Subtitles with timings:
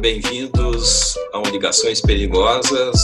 [0.00, 2.98] bem-vindos ao Ligações Perigosas,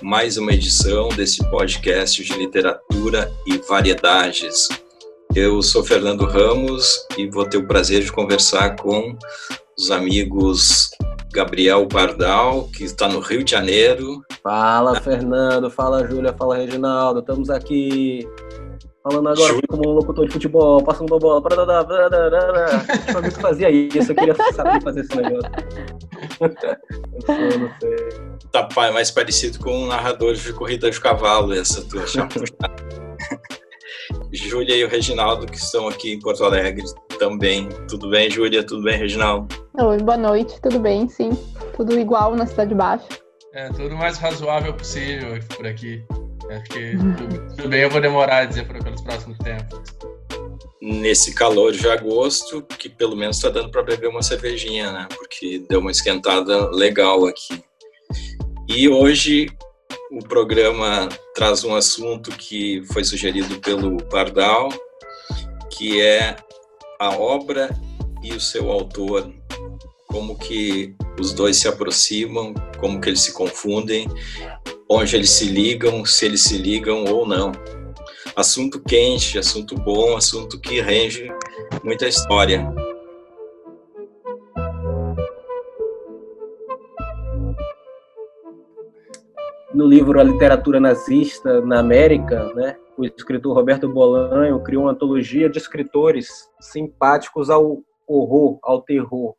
[0.00, 4.68] mais uma edição desse podcast de literatura e variedades.
[5.34, 9.18] Eu sou Fernando Ramos e vou ter o prazer de conversar com
[9.76, 10.90] os amigos
[11.32, 14.22] Gabriel Pardal, que está no Rio de Janeiro.
[14.44, 15.68] Fala, Fernando.
[15.68, 16.32] Fala, Júlia.
[16.32, 17.18] Fala, Reginaldo.
[17.18, 18.26] Estamos aqui
[19.08, 21.40] falando agora como um locutor de futebol, passando a bola.
[23.06, 25.50] Tipo, eu fazia isso, eu queria saber fazer esse negócio.
[27.28, 27.96] eu não sei.
[28.50, 32.04] Tá mais parecido com um narrador de corrida de cavalo, essa tua.
[34.32, 36.84] Júlia e o Reginaldo, que estão aqui em Porto Alegre
[37.18, 37.68] também.
[37.88, 38.64] Tudo bem, Júlia?
[38.64, 39.48] Tudo bem, Reginaldo?
[39.78, 40.60] Oi, boa noite.
[40.60, 41.30] Tudo bem, sim.
[41.76, 43.06] Tudo igual na Cidade Baixa.
[43.54, 46.04] É, tudo mais razoável possível por aqui.
[46.50, 46.96] Acho que
[47.56, 49.80] tudo, bem, eu vou demorar a dizer pelos próximos tempos.
[50.82, 55.08] Nesse calor de agosto, que pelo menos está dando para beber uma cervejinha, né?
[55.16, 57.62] Porque deu uma esquentada legal aqui.
[58.68, 59.48] E hoje
[60.10, 64.68] o programa traz um assunto que foi sugerido pelo Pardal,
[65.70, 66.36] que é
[66.98, 67.70] a obra
[68.22, 69.32] e o seu autor,
[70.06, 74.08] como que os dois se aproximam, como que eles se confundem,
[74.88, 77.52] onde eles se ligam, se eles se ligam ou não.
[78.36, 81.32] Assunto quente, assunto bom, assunto que rende
[81.82, 82.70] muita história.
[89.76, 95.50] no livro A Literatura Nazista na América, né, o escritor Roberto Bolanho criou uma antologia
[95.50, 99.34] de escritores simpáticos ao horror, ao terror.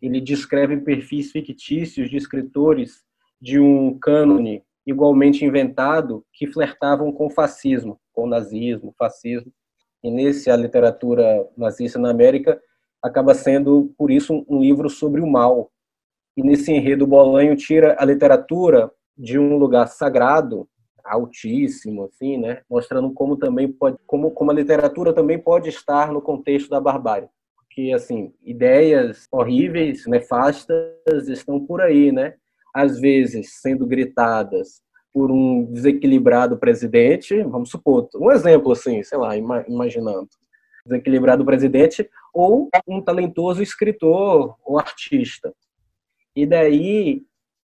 [0.00, 3.02] Ele descreve perfis fictícios de escritores
[3.40, 9.52] de um cânone igualmente inventado que flertavam com fascismo, com nazismo, fascismo.
[10.02, 12.58] E nesse A Literatura Nazista na América
[13.02, 15.70] acaba sendo, por isso, um livro sobre o mal.
[16.34, 20.66] E nesse enredo, Bolanho tira a literatura de um lugar sagrado,
[21.04, 22.62] altíssimo, assim, né?
[22.68, 27.28] Mostrando como também pode, como, como a literatura também pode estar no contexto da barbárie.
[27.56, 32.34] Porque, assim, ideias horríveis, nefastas, estão por aí, né?
[32.74, 39.36] Às vezes sendo gritadas por um desequilibrado presidente, vamos supor, um exemplo assim, sei lá,
[39.36, 40.28] imaginando,
[40.84, 45.52] desequilibrado presidente ou um talentoso escritor ou artista.
[46.36, 47.22] E daí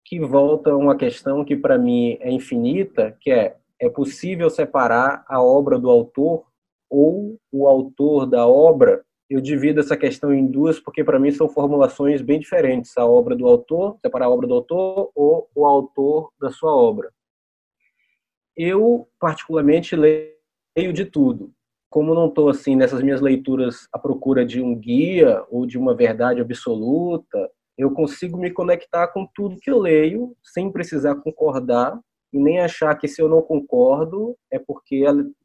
[0.03, 5.41] que volta uma questão que para mim é infinita, que é é possível separar a
[5.41, 6.45] obra do autor
[6.89, 9.03] ou o autor da obra?
[9.27, 13.35] Eu divido essa questão em duas porque para mim são formulações bem diferentes, a obra
[13.35, 17.11] do autor, separar a obra do autor ou o autor da sua obra.
[18.55, 21.51] Eu particularmente leio de tudo.
[21.89, 25.95] Como não estou assim nessas minhas leituras à procura de um guia ou de uma
[25.95, 31.99] verdade absoluta, eu consigo me conectar com tudo que eu leio sem precisar concordar
[32.31, 35.03] e nem achar que se eu não concordo é porque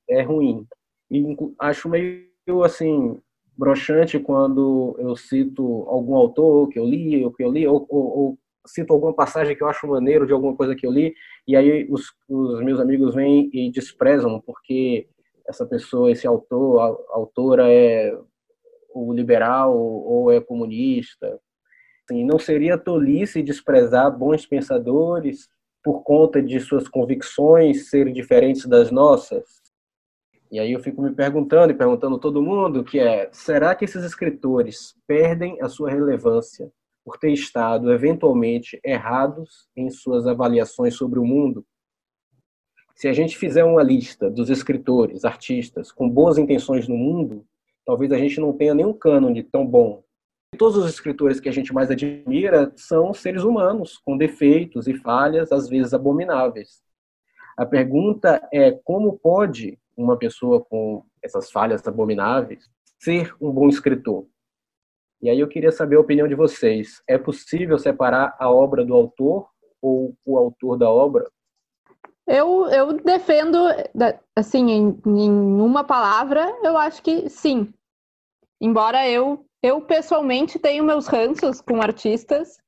[0.08, 0.66] é ruim.
[1.10, 1.24] E
[1.58, 2.28] acho meio
[2.64, 3.18] assim
[3.60, 8.18] broxante quando eu cito algum autor que eu li, ou que eu li, ou, ou,
[8.18, 11.14] ou, cito alguma passagem que eu acho maneiro de alguma coisa que eu li,
[11.46, 15.08] e aí os, os meus amigos vêm e desprezam porque
[15.46, 18.16] essa pessoa, esse autor, a autora é
[18.94, 21.40] o liberal ou é comunista
[22.10, 25.48] Assim, não seria tolice desprezar bons pensadores
[25.82, 29.59] por conta de suas convicções serem diferentes das nossas?
[30.50, 34.04] E aí eu fico me perguntando e perguntando todo mundo que é, será que esses
[34.04, 36.70] escritores perdem a sua relevância
[37.04, 41.64] por ter estado eventualmente errados em suas avaliações sobre o mundo?
[42.94, 47.46] Se a gente fizer uma lista dos escritores, artistas com boas intenções no mundo,
[47.86, 50.02] talvez a gente não tenha nenhum cânone tão bom
[50.58, 55.52] Todos os escritores que a gente mais admira são seres humanos, com defeitos e falhas,
[55.52, 56.82] às vezes abomináveis.
[57.56, 62.68] A pergunta é como pode uma pessoa com essas falhas abomináveis
[62.98, 64.26] ser um bom escritor?
[65.22, 67.02] E aí eu queria saber a opinião de vocês.
[67.06, 69.48] É possível separar a obra do autor
[69.80, 71.30] ou o autor da obra?
[72.26, 73.58] Eu, eu defendo,
[74.36, 77.72] assim, em, em uma palavra, eu acho que sim.
[78.60, 82.58] Embora eu eu, pessoalmente, tenho meus ranços com artistas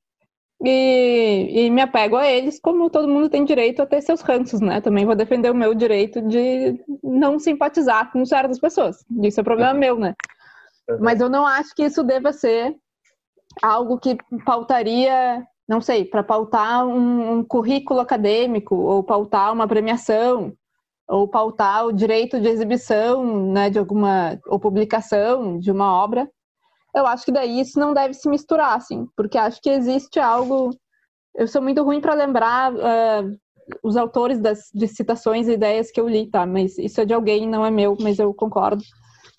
[0.63, 4.61] e, e, me apego a eles, como todo mundo tem direito a ter seus ranços,
[4.61, 4.79] né?
[4.79, 9.03] Também vou defender o meu direito de não simpatizar com certas pessoas.
[9.21, 10.15] Isso é problema meu, né?
[10.89, 10.97] Uhum.
[11.01, 12.75] Mas eu não acho que isso deva ser
[13.61, 20.53] algo que pautaria, não sei, para pautar um, um currículo acadêmico ou pautar uma premiação
[21.07, 26.29] ou pautar o direito de exibição, né, de alguma ou publicação de uma obra
[26.95, 30.69] eu acho que daí isso não deve se misturar, assim, porque acho que existe algo.
[31.35, 33.37] Eu sou muito ruim para lembrar uh,
[33.81, 36.45] os autores das, de citações e ideias que eu li, tá?
[36.45, 38.83] Mas isso é de alguém, não é meu, mas eu concordo.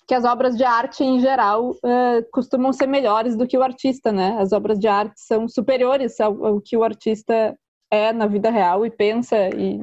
[0.07, 4.11] Que as obras de arte, em geral, uh, costumam ser melhores do que o artista,
[4.11, 4.37] né?
[4.39, 7.57] As obras de arte são superiores ao, ao que o artista
[7.89, 9.81] é na vida real e pensa e,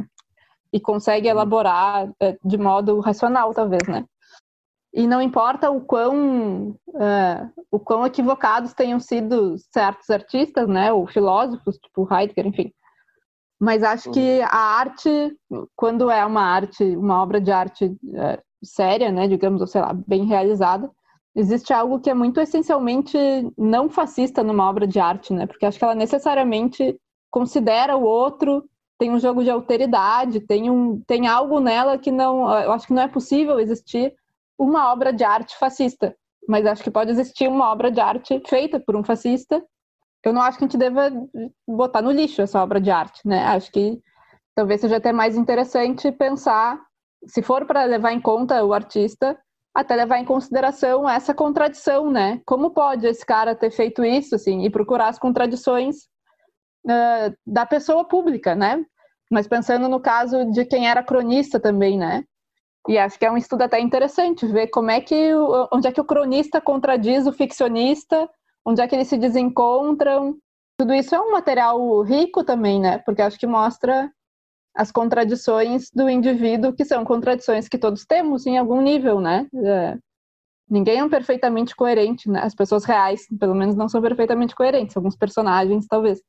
[0.72, 4.04] e consegue elaborar uh, de modo racional, talvez, né?
[4.94, 10.92] E não importa o quão, uh, o quão equivocados tenham sido certos artistas, né?
[10.92, 12.72] Ou filósofos, tipo Heidegger, enfim
[13.62, 14.44] mas acho que uhum.
[14.50, 15.36] a arte,
[15.76, 19.92] quando é uma arte, uma obra de arte é, séria, né, digamos, ou sei lá,
[19.92, 20.90] bem realizada,
[21.32, 23.16] existe algo que é muito essencialmente
[23.56, 25.46] não fascista numa obra de arte, né?
[25.46, 26.98] Porque acho que ela necessariamente
[27.30, 28.64] considera o outro,
[28.98, 32.92] tem um jogo de alteridade, tem um tem algo nela que não, eu acho que
[32.92, 34.12] não é possível existir
[34.62, 36.14] uma obra de arte fascista,
[36.48, 39.62] mas acho que pode existir uma obra de arte feita por um fascista
[40.24, 41.10] eu não acho que a gente deva
[41.66, 43.44] botar no lixo essa obra de arte, né?
[43.44, 44.00] Acho que
[44.54, 46.80] talvez seja até mais interessante pensar,
[47.26, 49.36] se for para levar em conta o artista,
[49.74, 52.40] até levar em consideração essa contradição, né?
[52.46, 55.96] Como pode esse cara ter feito isso, assim, e procurar as contradições
[56.86, 58.84] uh, da pessoa pública, né?
[59.30, 62.22] Mas pensando no caso de quem era cronista também, né?
[62.88, 65.32] E acho que é um estudo até interessante ver como é que
[65.72, 68.28] onde é que o cronista contradiz o ficcionista
[68.64, 70.36] onde é que eles se desencontram.
[70.76, 72.98] Tudo isso é um material rico também, né?
[72.98, 74.10] Porque acho que mostra
[74.74, 79.46] as contradições do indivíduo, que são contradições que todos temos em algum nível, né?
[79.54, 79.98] É,
[80.68, 82.40] ninguém é perfeitamente coerente, né?
[82.40, 84.96] As pessoas reais, pelo menos, não são perfeitamente coerentes.
[84.96, 86.20] Alguns personagens, talvez.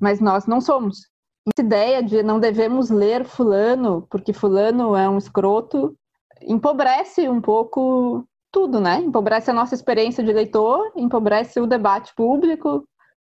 [0.00, 1.08] Mas nós não somos.
[1.56, 5.96] Essa ideia de não devemos ler fulano, porque fulano é um escroto,
[6.42, 8.98] empobrece um pouco tudo, né?
[9.00, 12.86] Empobrece a nossa experiência de leitor, empobrece o debate público,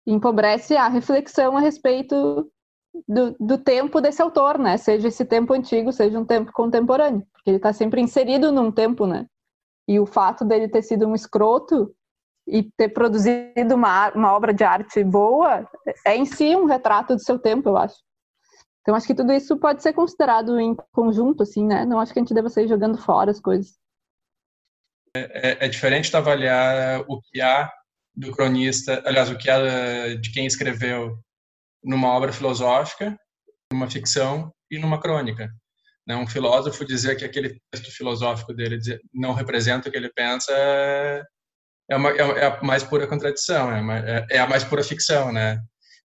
[0.07, 2.51] empobrece a reflexão a respeito
[3.07, 4.77] do, do tempo desse autor, né?
[4.77, 9.07] Seja esse tempo antigo, seja um tempo contemporâneo, porque ele está sempre inserido num tempo,
[9.07, 9.27] né?
[9.87, 11.95] E o fato dele ter sido um escroto
[12.49, 15.69] e ter produzido uma, uma obra de arte boa
[16.05, 17.97] é em si um retrato do seu tempo, eu acho.
[18.81, 21.85] Então acho que tudo isso pode ser considerado em conjunto, assim, né?
[21.85, 23.77] Não acho que a gente deva sair jogando fora as coisas.
[25.15, 27.71] É, é, diferente de avaliar o que há
[28.15, 31.19] do cronista, aliás, o que há de quem escreveu
[31.85, 33.17] numa obra filosófica,
[33.71, 35.51] numa ficção e numa crônica.
[36.07, 36.17] Né?
[36.17, 38.79] Um filósofo dizer que aquele texto filosófico dele
[39.13, 40.53] não representa o que ele pensa
[41.91, 45.33] é, uma, é a mais pura contradição, é, uma, é, é a mais pura ficção,
[45.33, 45.61] né?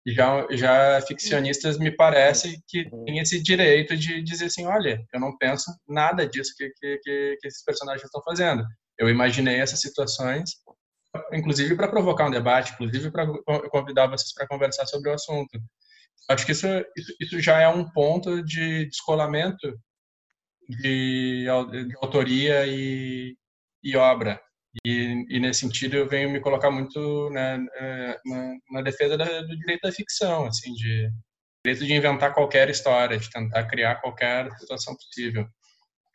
[0.06, 5.36] Já, já ficcionistas me parece que têm esse direito de dizer assim, olha, eu não
[5.38, 8.62] penso nada disso que, que, que, que esses personagens estão fazendo.
[8.98, 10.50] Eu imaginei essas situações,
[11.32, 13.26] inclusive para provocar um debate, inclusive para
[13.70, 15.58] convidar vocês para conversar sobre o assunto.
[16.28, 16.66] Acho que isso,
[16.96, 19.74] isso, isso já é um ponto de descolamento
[20.68, 23.36] de, de autoria e,
[23.82, 24.40] e obra.
[24.84, 27.58] E, e, nesse sentido eu venho me colocar muito né,
[28.24, 31.10] na, na, defesa da, do direito da ficção, assim, de
[31.64, 35.46] direito de inventar qualquer história, de tentar criar qualquer situação possível,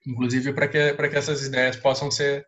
[0.05, 2.45] inclusive para que para que essas ideias possam ser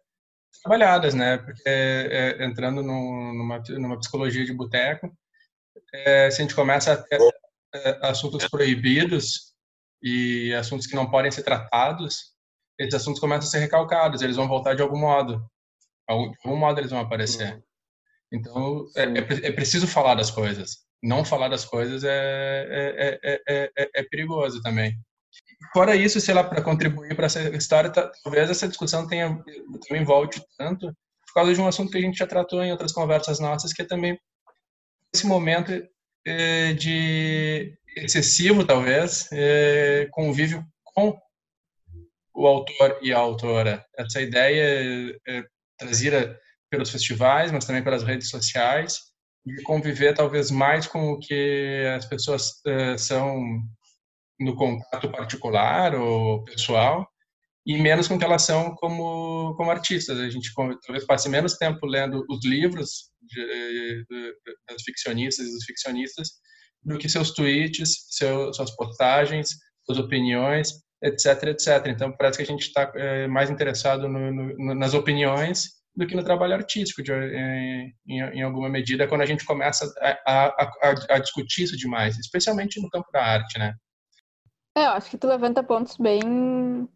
[0.61, 1.37] trabalhadas, né?
[1.37, 5.11] Porque é, é, entrando numa, numa psicologia de boteco,
[5.93, 7.19] é, se a gente começa a ter
[7.73, 9.53] é, assuntos proibidos
[10.01, 12.33] e assuntos que não podem ser tratados,
[12.77, 15.45] esses assuntos começam a ser recalcados, eles vão voltar de algum modo.
[16.11, 17.53] De algum modo eles vão aparecer.
[17.53, 17.61] Uhum.
[18.33, 20.77] Então, é, é, é, preciso falar das coisas.
[21.03, 24.95] Não falar das coisas é, é, é perigoso também.
[25.73, 29.41] Fora isso, sei lá, para contribuir para essa história, talvez essa discussão tenha
[29.87, 30.93] também volte tanto
[31.31, 33.81] por causa de um assunto que a gente já tratou em outras conversas nossas, que
[33.81, 34.19] é também
[35.13, 35.71] esse momento
[36.25, 41.17] é, de excessivo, talvez, é, convívio com
[42.33, 43.85] o autor e a autora.
[43.97, 45.43] Essa ideia é,
[45.81, 48.99] trazida pelos festivais, mas também pelas redes sociais,
[49.45, 53.41] de conviver talvez mais com o que as pessoas é, são
[54.39, 57.07] no contato particular ou pessoal
[57.65, 60.17] e menos com relação como como artistas.
[60.17, 64.33] A gente talvez passe menos tempo lendo os livros de, de,
[64.67, 66.29] das ficcionistas e dos ficcionistas
[66.83, 69.49] do que seus tweets, seu, suas postagens,
[69.85, 71.87] suas opiniões, etc, etc.
[71.87, 76.15] Então parece que a gente está é, mais interessado no, no, nas opiniões do que
[76.15, 79.85] no trabalho artístico, de, em, em, alguma medida, quando a gente começa
[80.25, 83.73] a, a, a, discutir isso demais, especialmente no campo da arte, né?
[84.77, 86.87] É, eu acho que tu levanta pontos bem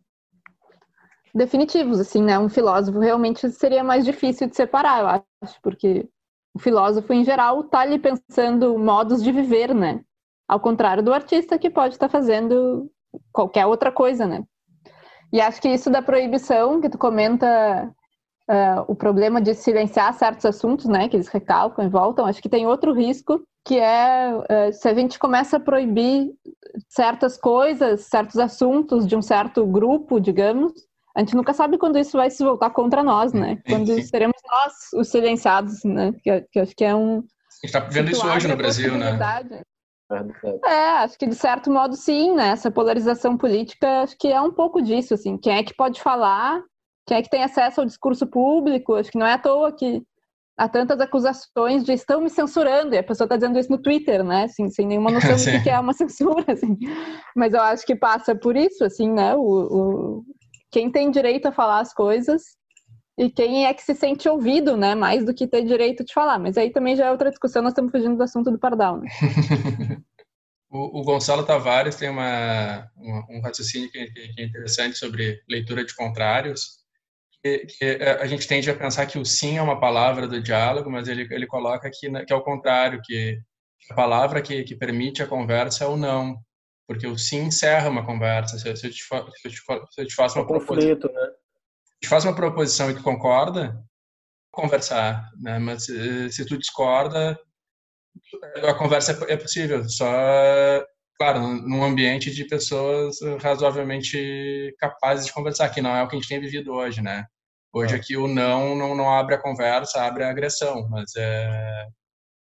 [1.33, 2.39] definitivos, assim, né?
[2.39, 6.07] Um filósofo realmente seria mais difícil de separar, eu acho, porque
[6.53, 10.01] o filósofo, em geral, está ali pensando modos de viver, né?
[10.47, 12.89] Ao contrário do artista que pode estar tá fazendo
[13.31, 14.43] qualquer outra coisa, né?
[15.31, 17.91] E acho que isso da proibição, que tu comenta
[18.49, 22.49] uh, o problema de silenciar certos assuntos, né, que eles recalcam e voltam, acho que
[22.49, 26.31] tem outro risco, que é uh, se a gente começa a proibir
[26.87, 30.71] certas coisas, certos assuntos de um certo grupo, digamos,
[31.15, 33.57] a gente nunca sabe quando isso vai se voltar contra nós, né?
[33.69, 36.13] Quando seremos nós os silenciados, né?
[36.21, 37.19] Que, que acho que é um.
[37.19, 39.17] A gente está vendo isso hoje no Brasil, né?
[40.65, 42.49] É, acho que de certo modo sim, né?
[42.49, 45.37] Essa polarização política, acho que é um pouco disso, assim.
[45.37, 46.61] Quem é que pode falar?
[47.07, 48.95] Quem é que tem acesso ao discurso público?
[48.95, 50.03] Acho que não é à toa que
[50.57, 54.23] há tantas acusações de estão me censurando, e a pessoa está dizendo isso no Twitter,
[54.23, 54.45] né?
[54.45, 56.77] Assim, sem nenhuma noção do que é uma censura, assim.
[57.35, 59.35] Mas eu acho que passa por isso, assim, né?
[59.35, 60.23] O, o,
[60.71, 62.43] quem tem direito a falar as coisas
[63.17, 64.93] e quem é que se sente ouvido, né?
[64.93, 66.37] Mais do que ter direito de falar.
[66.37, 68.99] Mas aí também já é outra discussão, nós estamos fugindo do assunto do Pardal.
[68.99, 69.07] Né?
[70.69, 75.85] o, o, Gonçalo Tavares tem uma, um, um raciocínio que, que, é interessante sobre leitura
[75.85, 76.83] de contrários.
[77.41, 77.85] Que, que,
[78.19, 81.27] a gente tende a pensar que o sim é uma palavra do diálogo, mas ele,
[81.31, 83.39] ele coloca que, que é o contrário, que
[83.89, 86.35] a palavra que, que permite a conversa é o não
[86.87, 88.57] porque o sim encerra uma conversa.
[88.57, 91.31] Se, se, eu, te, se, eu, te, se eu te faço uma conflito, né?
[92.01, 93.83] Te faz uma proposição e tu concorda,
[94.51, 95.59] conversar, né?
[95.59, 97.39] Mas se, se tu discorda,
[98.67, 99.87] a conversa é, é possível.
[99.89, 100.05] Só,
[101.17, 106.19] claro, num ambiente de pessoas razoavelmente capazes de conversar, que não é o que a
[106.19, 107.25] gente tem vivido hoje, né?
[107.73, 107.97] Hoje é.
[107.97, 111.87] aqui o não, não não abre a conversa, abre a agressão, mas é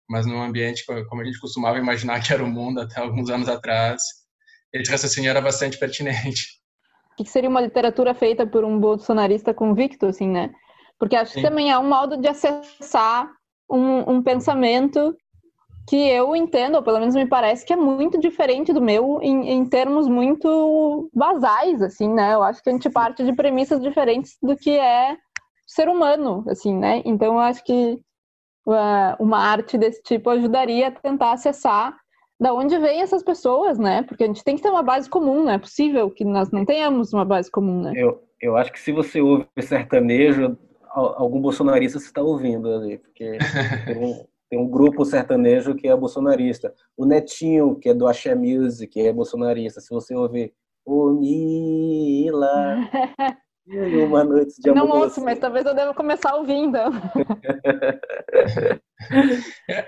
[0.10, 3.48] mas num ambiente como a gente costumava imaginar que era o mundo até alguns anos
[3.48, 4.02] atrás,
[4.74, 6.61] esse raciocínio era bastante pertinente.
[7.24, 10.52] Que seria uma literatura feita por um bolsonarista convicto, assim, né?
[11.00, 11.42] Porque acho Sim.
[11.42, 13.30] que também é um modo de acessar
[13.70, 15.16] um, um, pensamento
[15.88, 19.50] que eu entendo, ou pelo menos me parece que é muito diferente do meu em,
[19.50, 22.34] em termos muito basais, assim, né?
[22.34, 25.18] Eu acho que a gente parte de premissas diferentes do que é
[25.66, 27.02] ser humano, assim, né?
[27.06, 28.00] Então eu acho que
[28.68, 31.96] uh, uma arte desse tipo ajudaria a tentar acessar
[32.42, 34.02] da onde vêm essas pessoas, né?
[34.02, 36.66] Porque a gente tem que ter uma base comum, não é possível que nós não
[36.66, 37.94] tenhamos uma base comum, né?
[37.96, 40.58] Eu, eu acho que se você ouve sertanejo,
[40.90, 43.38] algum bolsonarista se está ouvindo ali, porque
[43.86, 46.74] tem um, tem um, grupo sertanejo que é bolsonarista.
[46.98, 49.80] O Netinho, que é do Axé Music, é bolsonarista.
[49.80, 50.52] Se você ouvir
[50.84, 52.90] o Mila,
[53.68, 54.88] e uma noite de amor.
[54.88, 56.80] Não ouço, mas talvez eu deva começar ouvindo.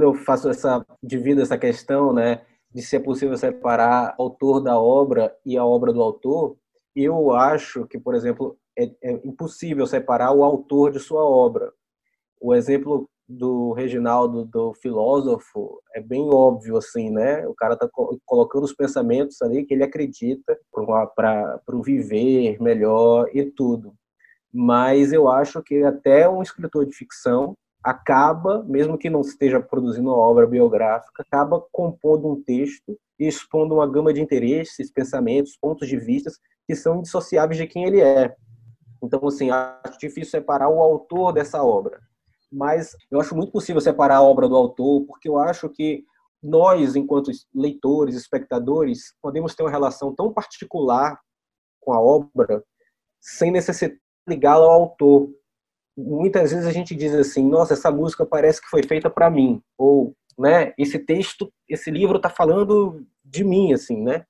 [0.00, 2.42] quando eu faço essa divido essa questão, né,
[2.72, 6.56] de se é possível separar autor da obra e a obra do autor,
[6.96, 11.70] eu acho que, por exemplo, é, é impossível separar o autor de sua obra.
[12.40, 17.46] O exemplo do Reginaldo, do filósofo, é bem óbvio, assim, né?
[17.46, 17.88] O cara tá
[18.24, 20.58] colocando os pensamentos ali que ele acredita
[21.14, 23.94] para o viver melhor e tudo.
[24.52, 30.08] Mas eu acho que até um escritor de ficção acaba, mesmo que não esteja produzindo
[30.08, 35.88] uma obra biográfica, acaba compondo um texto e expondo uma gama de interesses, pensamentos, pontos
[35.88, 36.30] de vista
[36.66, 38.34] que são indissociáveis de quem ele é.
[39.02, 41.98] Então, assim, acho difícil separar o autor dessa obra.
[42.52, 46.04] Mas eu acho muito possível separar a obra do autor, porque eu acho que
[46.42, 51.18] nós, enquanto leitores, espectadores, podemos ter uma relação tão particular
[51.80, 52.62] com a obra
[53.20, 55.30] sem necessitar ligá-la ao autor
[55.96, 59.62] muitas vezes a gente diz assim, nossa, essa música parece que foi feita para mim,
[59.76, 64.24] ou, né, esse texto, esse livro está falando de mim, assim, né?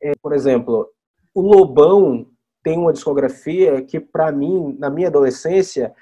[0.00, 0.88] É, por exemplo,
[1.34, 2.26] o Lobão
[2.62, 5.94] tem uma discografia que, para mim, na minha adolescência,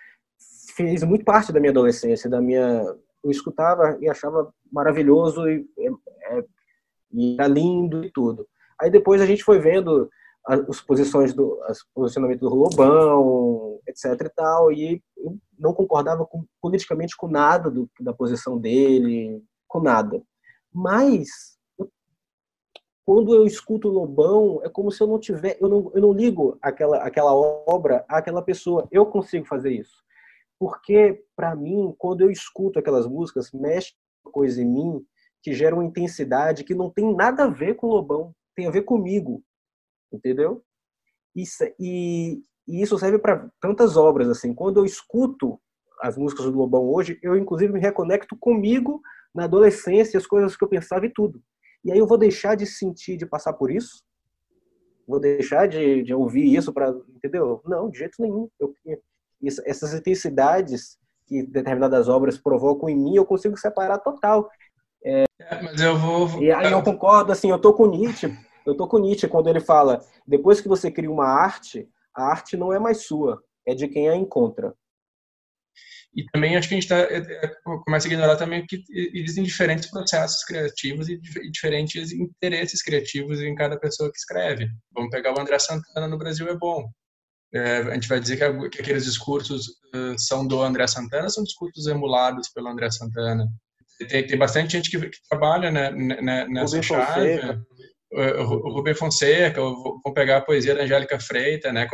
[0.74, 2.82] fez muito parte da minha adolescência, da minha,
[3.22, 6.44] eu escutava e achava maravilhoso e, é, é
[7.12, 8.46] e era lindo e tudo.
[8.80, 10.10] Aí depois a gente foi vendo
[10.44, 13.63] as posições do as posicionamento do Lobão,
[13.94, 15.02] etc e tal, e
[15.58, 20.22] não concordava com, politicamente com nada do, da posição dele, com nada.
[20.72, 21.28] Mas
[23.06, 26.58] quando eu escuto Lobão, é como se eu não tiver, eu não, eu não ligo
[26.60, 28.88] aquela aquela obra àquela pessoa.
[28.90, 30.02] Eu consigo fazer isso.
[30.58, 33.92] Porque para mim, quando eu escuto aquelas músicas, mexe
[34.24, 35.06] coisa em mim
[35.42, 38.82] que gera uma intensidade que não tem nada a ver com Lobão, tem a ver
[38.82, 39.42] comigo
[40.14, 40.64] entendeu?
[41.34, 44.54] Isso, e, e isso serve para tantas obras, assim.
[44.54, 45.60] Quando eu escuto
[46.00, 49.00] as músicas do Lobão hoje, eu inclusive me reconecto comigo
[49.34, 51.42] na adolescência, as coisas que eu pensava e tudo.
[51.84, 54.02] E aí eu vou deixar de sentir, de passar por isso?
[55.06, 57.60] Vou deixar de, de ouvir isso para, entendeu?
[57.66, 58.48] Não, de jeito nenhum.
[58.58, 58.74] Eu,
[59.66, 64.48] essas intensidades que determinadas obras provocam em mim, eu consigo separar total.
[65.04, 65.24] É,
[65.62, 66.42] mas eu vou.
[66.42, 69.60] E aí eu concordo, assim, eu tô com Nietzsche, eu tô com Nietzsche quando ele
[69.60, 73.88] fala: depois que você cria uma arte, a arte não é mais sua, é de
[73.88, 74.74] quem a encontra.
[76.16, 77.54] E também acho que a gente tá, é, é,
[77.84, 83.76] começa a ignorar também que existem diferentes processos criativos e diferentes interesses criativos em cada
[83.76, 84.68] pessoa que escreve.
[84.92, 86.88] Vamos pegar o André Santana no Brasil é bom.
[87.52, 91.42] É, a gente vai dizer que, que aqueles discursos uh, são do André Santana, são
[91.42, 93.48] discursos emulados pelo André Santana.
[94.08, 97.38] Tem, tem bastante gente que, que trabalha né, né, nessa chave.
[97.38, 97.66] Fonseca.
[98.16, 101.88] O Rubem Fonseca, vou pegar a poesia da Angélica Freitas, né?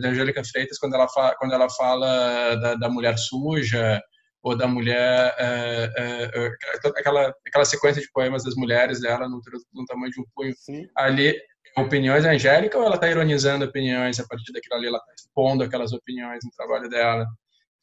[0.00, 4.00] Da Angélica Freitas quando ela fala, quando ela fala da, da mulher suja
[4.42, 6.50] ou da mulher é, é,
[6.96, 9.40] aquela aquela sequência de poemas das mulheres dela no,
[9.74, 10.54] no tamanho de um punho.
[10.56, 10.88] Sim.
[10.96, 11.38] Ali
[11.76, 15.92] opiniões Angélica ou ela está ironizando opiniões a partir daquilo ali ela está expondo aquelas
[15.92, 17.26] opiniões no trabalho dela?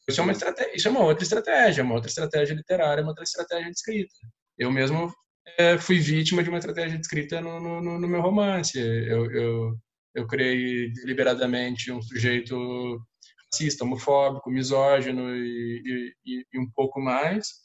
[0.08, 3.24] Isso é uma estratégia, isso é uma outra estratégia, uma outra estratégia literária, uma outra
[3.24, 4.14] estratégia de escrita.
[4.58, 5.14] Eu mesmo
[5.58, 8.80] é, fui vítima de uma estratégia de escrita no, no, no meu romance.
[8.80, 9.78] Eu, eu,
[10.16, 13.00] eu criei deliberadamente um sujeito
[13.52, 17.64] racista, homofóbico, misógino e, e, e, um pouco mais.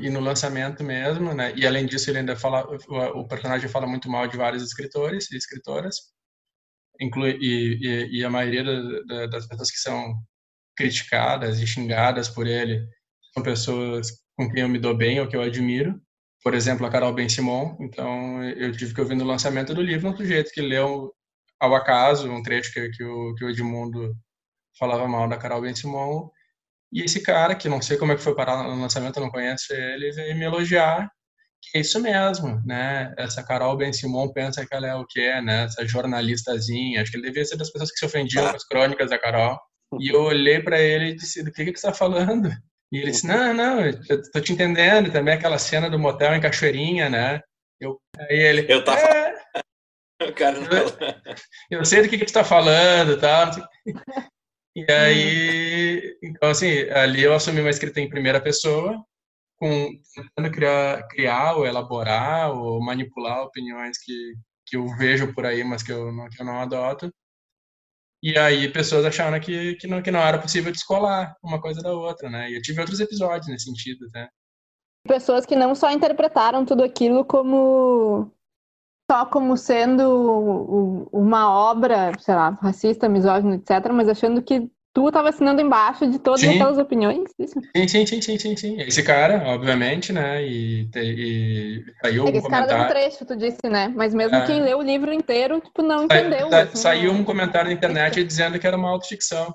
[0.00, 1.54] E no lançamento mesmo, né?
[1.56, 2.64] E além disso, ele ainda fala,
[3.14, 5.96] o personagem fala muito mal de vários escritores e escritoras,
[7.00, 10.14] inclui e, e a maioria da, das pessoas que são
[10.76, 12.86] criticadas e xingadas por ele
[13.32, 16.00] são pessoas com quem eu me dou bem ou que eu admiro.
[16.44, 17.76] Por exemplo, a Carol Ben Simon.
[17.80, 21.12] Então, eu tive que ouvir no lançamento do livro um sujeito que leu
[21.58, 24.14] ao acaso um trecho que, que, o, que o Edmundo
[24.78, 26.28] falava mal da Carol Ben Simon.
[26.92, 29.30] E esse cara, que não sei como é que foi parar no lançamento, eu não
[29.30, 31.10] conheço ele, veio me elogiar
[31.70, 33.14] que é isso mesmo, né?
[33.16, 35.64] Essa Carol Ben Simon pensa que ela é o quê, né?
[35.64, 37.00] Essa jornalistazinha.
[37.00, 39.58] Acho que ele devia ser das pessoas que se ofendiam com as crônicas da Carol.
[40.00, 42.50] E eu olhei para ele e disse: Do que, que você está falando?
[42.92, 45.10] E ele disse: Não, não, eu tô te entendendo.
[45.10, 47.40] Também aquela cena do motel em Cachoeirinha, né?
[47.80, 49.00] Eu, aí ele: Eu tava.
[49.00, 49.34] É,
[50.36, 53.50] Cara, eu, eu sei do que, que tu está falando tal.
[54.76, 59.04] E aí, então, assim, ali eu assumi uma escrita em primeira pessoa,
[59.56, 64.34] com, tentando criar, criar ou elaborar ou manipular opiniões que,
[64.66, 67.12] que eu vejo por aí, mas que eu não, que eu não adoto.
[68.24, 71.92] E aí pessoas acharam que, que, não, que não era possível descolar uma coisa da
[71.92, 72.50] outra, né?
[72.50, 74.30] E eu tive outros episódios nesse sentido, né?
[75.06, 78.32] Pessoas que não só interpretaram tudo aquilo como
[79.12, 85.28] só como sendo uma obra, sei lá, racista, misógina, etc., mas achando que tu estava
[85.28, 86.54] assinando embaixo de todas sim.
[86.54, 87.28] aquelas opiniões?
[87.36, 87.60] Isso?
[87.76, 88.80] Sim, sim, sim, sim, sim, sim.
[88.80, 90.46] Esse cara, obviamente, né?
[90.46, 92.48] E, e saiu é um esse comentário.
[92.50, 93.92] cara deu um trecho, tu disse, né?
[93.94, 94.46] Mas mesmo é.
[94.46, 96.48] quem leu o livro inteiro, tipo, não entendeu.
[96.48, 99.52] Sa assim, saiu um comentário na internet dizendo que era uma autoficção.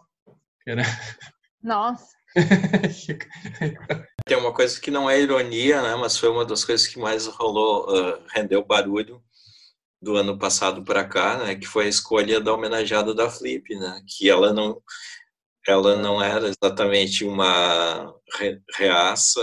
[0.68, 0.84] Era...
[1.64, 2.20] Nossa.
[4.26, 5.96] Tem uma coisa que não é ironia, né?
[5.96, 9.22] Mas foi uma das coisas que mais rolou, uh, rendeu barulho
[10.02, 11.56] do ano passado para cá, né?
[11.56, 14.02] Que foi a escolha da homenageada da Flip, né?
[14.06, 14.82] Que ela não
[15.70, 18.12] ela não era exatamente uma
[18.76, 19.42] reaça,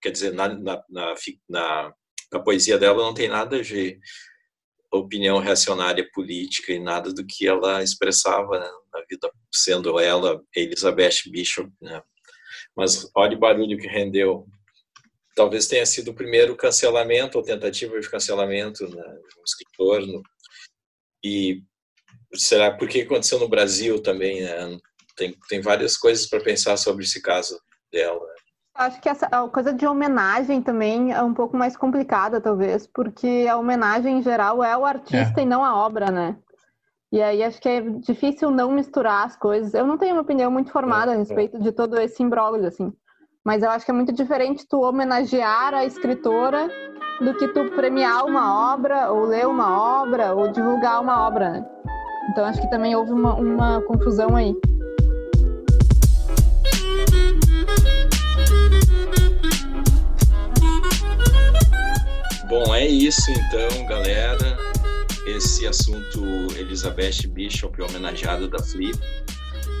[0.00, 1.14] quer dizer, na, na, na,
[1.48, 3.98] na, poesia dela não tem nada de
[4.92, 11.30] opinião reacionária política e nada do que ela expressava né, na vida, sendo ela Elizabeth
[11.30, 11.70] Bishop.
[11.80, 12.02] Né?
[12.76, 14.46] Mas olha o barulho que rendeu.
[15.34, 20.06] Talvez tenha sido o primeiro cancelamento ou tentativa de cancelamento né, de um escritor.
[20.06, 20.22] No,
[21.24, 21.62] e
[22.34, 24.78] será porque aconteceu no Brasil também, né?
[25.16, 27.58] Tem, tem várias coisas para pensar sobre esse caso
[27.92, 28.20] dela.
[28.74, 33.46] Acho que essa a coisa de homenagem também é um pouco mais complicada, talvez, porque
[33.48, 35.44] a homenagem em geral é o artista é.
[35.44, 36.36] e não a obra, né?
[37.12, 39.72] E aí acho que é difícil não misturar as coisas.
[39.72, 41.18] Eu não tenho uma opinião muito formada a é, é.
[41.20, 42.92] respeito de todo esse imbróglio, assim.
[43.44, 46.68] Mas eu acho que é muito diferente tu homenagear a escritora
[47.20, 51.66] do que tu premiar uma obra, ou ler uma obra, ou divulgar uma obra, né?
[52.32, 54.52] Então acho que também houve uma, uma confusão aí.
[63.16, 64.58] Isso então, galera.
[65.26, 66.20] Esse assunto
[66.56, 68.98] Elizabeth Bishop, homenageada da Flip,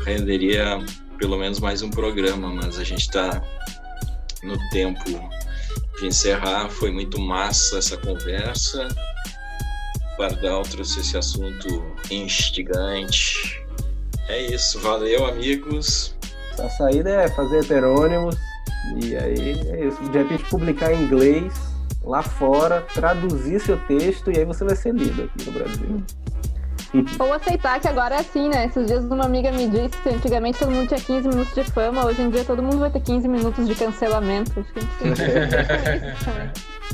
[0.04, 0.78] renderia
[1.18, 3.42] pelo menos mais um programa, mas a gente está
[4.44, 5.10] no tempo
[5.98, 6.68] de encerrar.
[6.68, 8.88] Foi muito massa essa conversa.
[10.16, 13.66] Pardal trouxe esse assunto instigante.
[14.28, 16.14] É isso, valeu, amigos.
[16.56, 18.36] A saída é fazer heterônimos
[19.02, 20.00] e aí é isso.
[20.04, 21.73] De repente publicar em inglês
[22.04, 26.02] lá fora, traduzir seu texto e aí você vai ser lido aqui no Brasil.
[27.18, 28.66] Ou aceitar que agora é assim, né?
[28.66, 32.06] Esses dias uma amiga me disse que antigamente todo mundo tinha 15 minutos de fama,
[32.06, 34.60] hoje em dia todo mundo vai ter 15 minutos de cancelamento.
[34.60, 36.84] Acho que a gente tem que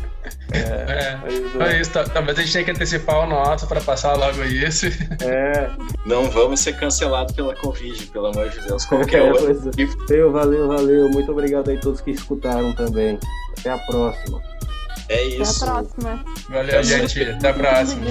[0.52, 1.62] É, é.
[1.62, 4.86] é isso, talvez a gente tenha que antecipar o nosso para passar logo isso.
[5.22, 5.70] É.
[6.04, 8.84] Não vamos ser cancelados pela Covid, pelo amor de Deus.
[8.84, 9.70] Qualquer é, outro.
[10.08, 11.08] Valeu, valeu, valeu.
[11.08, 13.18] Muito obrigado aí a todos que escutaram também.
[13.58, 14.40] Até a próxima.
[15.10, 15.64] É isso.
[15.64, 16.24] Até a próxima.
[16.48, 17.22] Valeu, gente.
[17.22, 18.06] Até a próxima.